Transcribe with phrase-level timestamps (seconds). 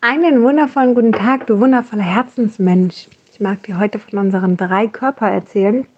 [0.00, 3.08] Einen wundervollen guten Tag, du wundervoller Herzensmensch.
[3.32, 5.88] Ich mag dir heute von unseren drei Körper erzählen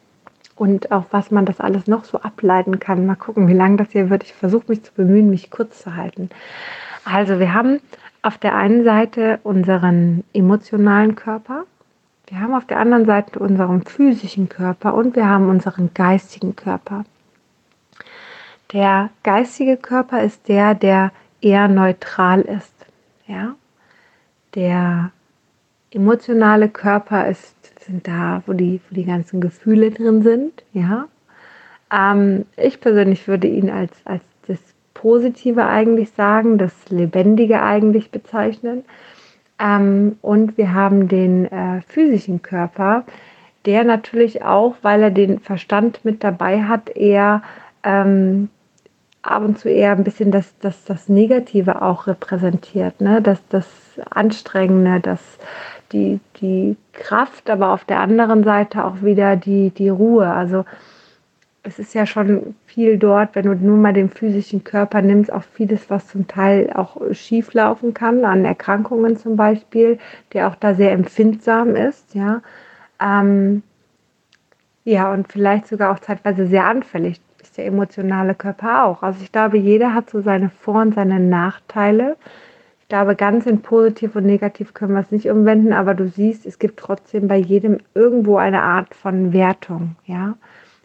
[0.57, 3.05] und auch was man das alles noch so ableiten kann.
[3.05, 4.25] Mal gucken, wie lang das hier wird.
[4.25, 6.31] Ich versuche mich zu bemühen, mich kurz zu halten.
[7.05, 7.79] Also wir haben
[8.23, 11.65] auf der einen Seite unseren emotionalen Körper,
[12.29, 17.05] wir haben auf der anderen Seite unseren physischen Körper und wir haben unseren geistigen Körper.
[18.73, 21.13] Der geistige Körper ist der, der
[21.43, 22.73] eher neutral ist.
[23.27, 23.57] Ja?
[24.55, 25.13] Der
[25.93, 30.65] emotionale Körper ist, sind da, wo die, wo die ganzen Gefühle drin sind.
[30.73, 31.09] Ja?
[31.93, 34.59] Ähm, ich persönlich würde ihn als, als das
[34.95, 38.85] Positive eigentlich sagen, das Lebendige eigentlich bezeichnen.
[39.59, 43.05] Ähm, und wir haben den äh, physischen Körper,
[43.67, 47.43] der natürlich auch, weil er den Verstand mit dabei hat, eher
[47.83, 48.49] ähm,
[49.23, 53.21] ab und zu eher ein bisschen das, das, das Negative auch repräsentiert, ne?
[53.21, 53.67] das, das
[54.03, 55.21] Anstrengende, das,
[55.93, 60.29] die, die Kraft, aber auf der anderen Seite auch wieder die, die Ruhe.
[60.29, 60.65] Also
[61.63, 65.43] es ist ja schon viel dort, wenn du nur mal den physischen Körper nimmst, auch
[65.43, 69.99] vieles, was zum Teil auch schief laufen kann, an Erkrankungen zum Beispiel,
[70.33, 72.43] der auch da sehr empfindsam ist, ja.
[73.01, 73.63] Ähm,
[74.85, 79.03] ja, und vielleicht sogar auch zeitweise sehr anfällig ist der emotionale Körper auch.
[79.03, 82.17] Also ich glaube, jeder hat so seine Vor- und seine Nachteile.
[82.91, 86.59] Glaube, ganz in positiv und negativ können wir es nicht umwenden, aber du siehst, es
[86.59, 90.35] gibt trotzdem bei jedem irgendwo eine Art von Wertung, ja.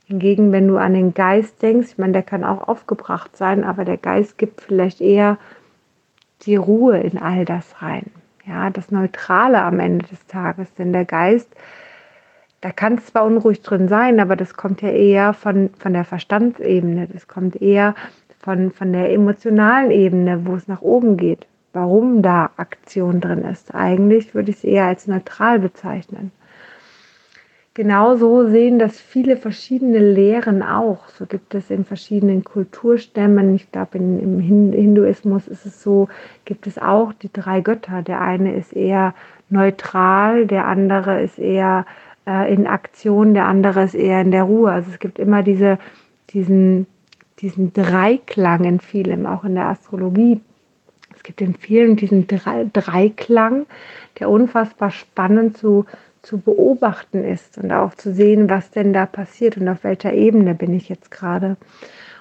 [0.05, 3.85] Hingegen, wenn du an den Geist denkst, ich meine, der kann auch aufgebracht sein, aber
[3.85, 5.39] der Geist gibt vielleicht eher
[6.43, 8.11] die Ruhe in all das rein.
[8.45, 10.71] Ja, das Neutrale am Ende des Tages.
[10.75, 11.49] Denn der Geist,
[12.61, 16.05] da kann es zwar unruhig drin sein, aber das kommt ja eher von, von der
[16.05, 17.07] Verstandsebene.
[17.11, 17.95] Das kommt eher
[18.41, 21.47] von, von der emotionalen Ebene, wo es nach oben geht.
[21.75, 23.75] Warum da Aktion drin ist.
[23.75, 26.31] Eigentlich würde ich es eher als neutral bezeichnen.
[27.73, 31.09] Genauso sehen das viele verschiedene Lehren auch.
[31.09, 36.07] So gibt es in verschiedenen Kulturstämmen, ich glaube im Hinduismus ist es so,
[36.45, 38.01] gibt es auch die drei Götter.
[38.01, 39.13] Der eine ist eher
[39.49, 41.85] neutral, der andere ist eher
[42.25, 44.71] äh, in Aktion, der andere ist eher in der Ruhe.
[44.71, 45.77] Also es gibt immer diese,
[46.29, 46.87] diesen,
[47.39, 50.39] diesen Dreiklang in vielem, auch in der Astrologie.
[51.25, 53.65] Es gibt in vielen diesen Dreiklang,
[54.19, 55.87] der unfassbar spannend zu
[56.21, 60.53] zu beobachten ist und auch zu sehen, was denn da passiert und auf welcher Ebene
[60.53, 61.57] bin ich jetzt gerade.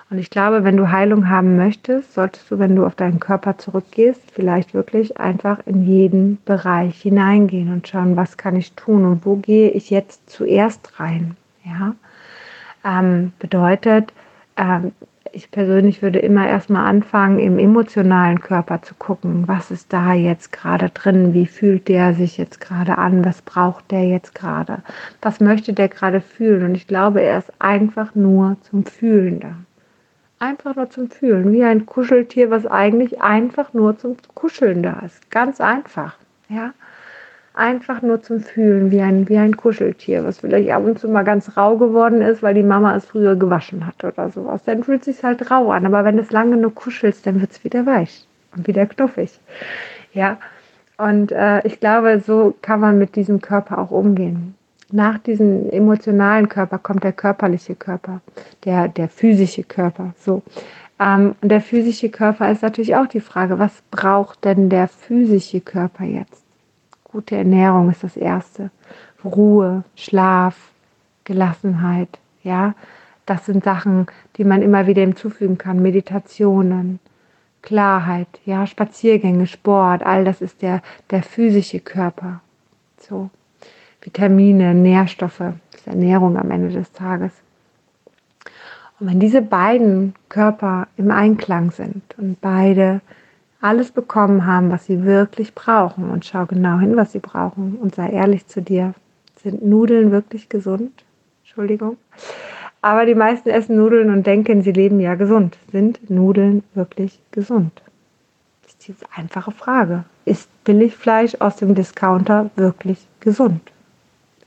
[0.09, 3.59] Und ich glaube, wenn du Heilung haben möchtest, solltest du, wenn du auf deinen Körper
[3.59, 9.27] zurückgehst, vielleicht wirklich einfach in jeden Bereich hineingehen und schauen, was kann ich tun und
[9.27, 11.37] wo gehe ich jetzt zuerst rein.
[11.63, 11.95] Ja,
[12.87, 14.15] ähm, bedeutet,
[14.57, 14.93] ähm,
[15.35, 20.53] ich persönlich würde immer erstmal anfangen, im emotionalen Körper zu gucken, was ist da jetzt
[20.53, 24.79] gerade drin, wie fühlt der sich jetzt gerade an, was braucht der jetzt gerade,
[25.21, 26.65] was möchte der gerade fühlen.
[26.65, 29.57] Und ich glaube, er ist einfach nur zum Fühlen da.
[30.39, 35.31] Einfach nur zum Fühlen, wie ein Kuscheltier, was eigentlich einfach nur zum Kuscheln da ist.
[35.31, 36.17] Ganz einfach,
[36.49, 36.73] ja
[37.55, 41.23] einfach nur zum Fühlen, wie ein, wie ein Kuscheltier, was vielleicht ab und zu mal
[41.23, 44.63] ganz rau geworden ist, weil die Mama es früher gewaschen hat oder sowas.
[44.65, 45.87] Dann fühlt es sich halt rau an.
[45.87, 48.27] Aber wenn es lange genug kuschelst, dann wird es wieder weich
[48.57, 49.39] und wieder knuffig.
[50.13, 50.39] Ja,
[50.99, 54.55] und äh, ich glaube, so kann man mit diesem Körper auch umgehen.
[54.93, 58.21] Nach diesem emotionalen Körper kommt der körperliche Körper,
[58.65, 60.13] der, der physische Körper.
[60.19, 60.43] So.
[61.01, 65.61] Ähm, und der physische Körper ist natürlich auch die Frage, was braucht denn der physische
[65.61, 66.44] Körper jetzt?
[67.15, 68.73] Gute Ernährung ist das Erste.
[69.25, 70.73] Ruhe, Schlaf,
[71.23, 72.09] Gelassenheit,
[72.43, 72.75] ja.
[73.25, 75.81] Das sind Sachen, die man immer wieder hinzufügen kann.
[75.81, 76.99] Meditationen,
[77.63, 82.41] Klarheit, ja, Spaziergänge, Sport, all das ist der, der physische Körper.
[82.99, 83.31] So.
[84.01, 87.31] Vitamine, Nährstoffe, das ist Ernährung am Ende des Tages.
[88.99, 93.03] Und wenn diese beiden Körper im Einklang sind und beide
[93.65, 96.11] alles bekommen haben, was sie wirklich brauchen.
[96.11, 98.93] Und schau genau hin, was sie brauchen und sei ehrlich zu dir.
[99.43, 100.93] Sind Nudeln wirklich gesund?
[101.43, 101.97] Entschuldigung.
[102.83, 105.57] Aber die meisten essen Nudeln und denken, sie leben ja gesund.
[105.73, 107.73] Sind Nudeln wirklich gesund?
[108.63, 110.05] Das ist die einfache Frage.
[110.27, 113.63] Ist Billigfleisch aus dem Discounter wirklich gesund?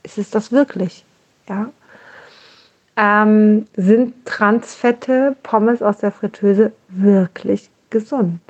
[0.04, 1.04] Ist es das wirklich?
[1.48, 1.70] Ja.
[2.96, 8.40] Ähm, sind Transfette, Pommes aus der Fritteuse wirklich gesund?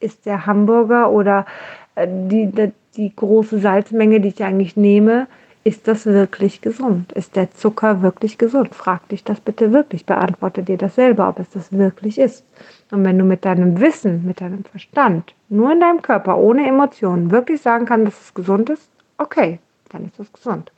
[0.00, 1.46] Ist der Hamburger oder
[1.94, 5.28] äh, die, die, die große Salzmenge, die ich eigentlich nehme,
[5.62, 7.12] ist das wirklich gesund?
[7.12, 8.74] Ist der Zucker wirklich gesund?
[8.74, 10.06] Frag dich das bitte wirklich.
[10.06, 12.44] Beantworte dir das selber, ob es das wirklich ist.
[12.90, 17.30] Und wenn du mit deinem Wissen, mit deinem Verstand, nur in deinem Körper, ohne Emotionen,
[17.30, 18.88] wirklich sagen kannst, dass es gesund ist,
[19.18, 19.58] okay,
[19.90, 20.72] dann ist es gesund.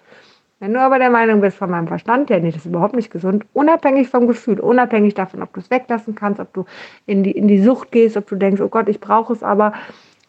[0.62, 3.10] Wenn du aber der Meinung bist von meinem Verstand, ja, nee, das ist überhaupt nicht
[3.10, 6.66] gesund, unabhängig vom Gefühl, unabhängig davon, ob du es weglassen kannst, ob du
[7.04, 9.72] in die, in die Sucht gehst, ob du denkst, oh Gott, ich brauche es, aber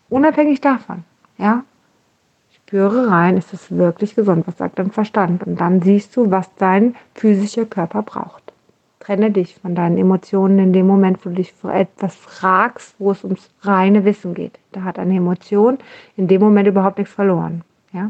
[0.09, 1.03] unabhängig davon,
[1.37, 1.63] ja,
[2.49, 4.47] Spüre rein, ist es wirklich gesund?
[4.47, 5.45] Was sagt dein Verstand?
[5.45, 8.53] Und dann siehst du, was dein physischer Körper braucht.
[9.01, 13.11] Trenne dich von deinen Emotionen in dem Moment, wo du dich für etwas fragst, wo
[13.11, 14.57] es ums reine Wissen geht.
[14.71, 15.77] Da hat eine Emotion
[16.17, 17.61] in dem Moment überhaupt nichts verloren.
[17.91, 18.09] Ja?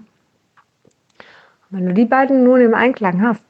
[1.73, 3.43] Wenn du die beiden nun im Einklang hast,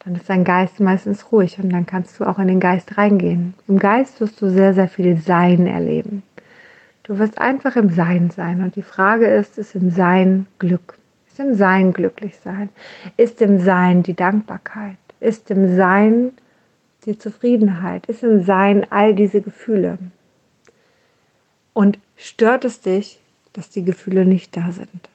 [0.00, 3.54] dann ist dein Geist meistens ruhig und dann kannst du auch in den Geist reingehen.
[3.68, 6.24] Im Geist wirst du sehr, sehr viel Sein erleben.
[7.04, 8.62] Du wirst einfach im Sein sein.
[8.62, 10.98] Und die Frage ist, ist im Sein Glück?
[11.26, 12.68] Ist im Sein glücklich sein?
[13.16, 14.98] Ist im Sein die Dankbarkeit?
[15.18, 16.32] Ist im Sein
[17.06, 18.04] die Zufriedenheit?
[18.08, 19.96] Ist im Sein all diese Gefühle?
[21.72, 23.22] Und stört es dich,
[23.54, 25.08] dass die Gefühle nicht da sind?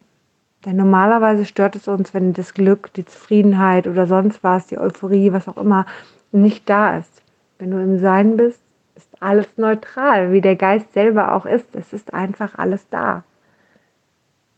[0.68, 5.32] Denn normalerweise stört es uns, wenn das Glück, die Zufriedenheit oder sonst was, die Euphorie,
[5.32, 5.86] was auch immer,
[6.34, 7.22] nicht da ist.
[7.58, 8.60] Wenn du im Sein bist,
[8.98, 11.74] ist alles neutral, wie der Geist selber auch ist.
[11.74, 13.24] Es ist einfach alles da.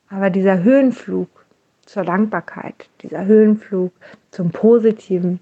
[0.10, 1.30] Aber dieser Höhenflug
[1.86, 3.92] zur Dankbarkeit, dieser Höhenflug
[4.32, 5.40] zum Positiven,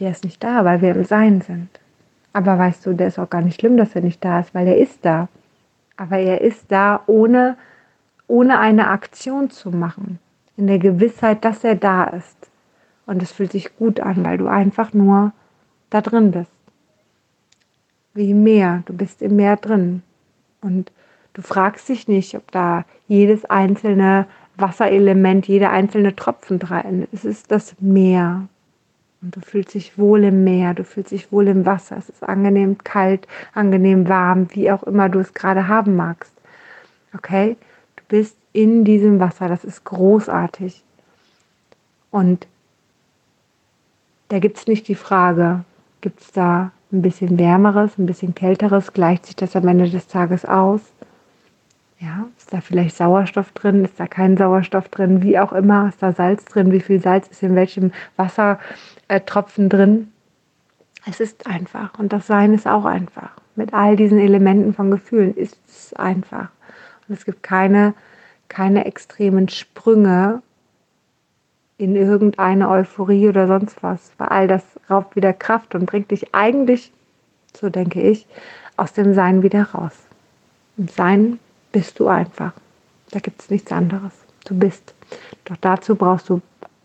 [0.00, 1.68] der ist nicht da, weil wir im Sein sind.
[2.32, 4.66] Aber weißt du, der ist auch gar nicht schlimm, dass er nicht da ist, weil
[4.66, 5.28] er ist da.
[5.98, 7.58] Aber er ist da, ohne,
[8.26, 10.18] ohne eine Aktion zu machen.
[10.56, 12.50] In der Gewissheit, dass er da ist.
[13.06, 15.32] Und es fühlt sich gut an, weil du einfach nur
[15.90, 16.50] da drin bist
[18.14, 18.82] wie Meer.
[18.86, 20.02] Du bist im Meer drin.
[20.60, 20.92] Und
[21.34, 27.24] du fragst dich nicht, ob da jedes einzelne Wasserelement, jeder einzelne Tropfen drin ist.
[27.24, 28.46] Es ist das Meer.
[29.20, 31.96] Und du fühlst dich wohl im Meer, du fühlst dich wohl im Wasser.
[31.96, 36.32] Es ist angenehm kalt, angenehm warm, wie auch immer du es gerade haben magst.
[37.14, 37.56] Okay?
[38.08, 40.82] Bist in diesem Wasser, das ist großartig.
[42.10, 42.46] Und
[44.28, 45.64] da gibt es nicht die Frage,
[46.00, 50.06] gibt es da ein bisschen wärmeres, ein bisschen kälteres, gleicht sich das am Ende des
[50.06, 50.80] Tages aus.
[51.98, 56.02] Ja, ist da vielleicht Sauerstoff drin, ist da kein Sauerstoff drin, wie auch immer, ist
[56.02, 60.12] da Salz drin, wie viel Salz ist in welchem Wassertropfen drin.
[61.06, 63.30] Es ist einfach und das Sein ist auch einfach.
[63.56, 66.48] Mit all diesen Elementen von Gefühlen ist es einfach.
[67.08, 67.94] Es gibt keine,
[68.48, 70.42] keine extremen Sprünge
[71.76, 76.34] in irgendeine Euphorie oder sonst was, weil all das raubt wieder Kraft und bringt dich
[76.34, 76.92] eigentlich,
[77.56, 78.26] so denke ich,
[78.76, 79.92] aus dem Sein wieder raus.
[80.76, 81.38] Im Sein
[81.72, 82.52] bist du einfach.
[83.10, 84.12] Da gibt es nichts anderes.
[84.44, 84.94] Du bist.
[85.44, 86.40] Doch dazu brauchst du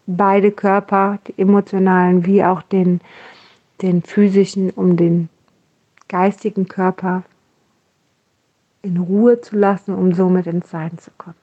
[0.07, 3.01] beide Körper, die emotionalen wie auch den,
[3.81, 5.29] den physischen, um den
[6.07, 7.23] geistigen Körper
[8.81, 11.35] in Ruhe zu lassen, um somit ins Sein zu kommen.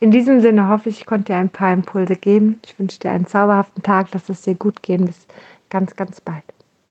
[0.00, 2.60] In diesem Sinne hoffe ich, ich konnte dir ein paar Impulse geben.
[2.64, 5.06] Ich wünsche dir einen zauberhaften Tag, lass es dir gut gehen.
[5.06, 5.26] Bis
[5.70, 6.44] ganz, ganz bald.